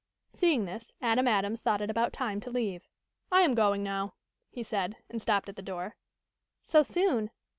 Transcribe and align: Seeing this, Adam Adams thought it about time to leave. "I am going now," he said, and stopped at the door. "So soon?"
Seeing 0.29 0.65
this, 0.65 0.91
Adam 0.99 1.27
Adams 1.27 1.61
thought 1.61 1.79
it 1.79 1.91
about 1.91 2.11
time 2.11 2.39
to 2.39 2.49
leave. 2.49 2.87
"I 3.31 3.41
am 3.43 3.53
going 3.53 3.83
now," 3.83 4.15
he 4.49 4.63
said, 4.63 4.95
and 5.11 5.21
stopped 5.21 5.47
at 5.47 5.55
the 5.57 5.61
door. 5.61 5.95
"So 6.63 6.81
soon?" 6.81 7.29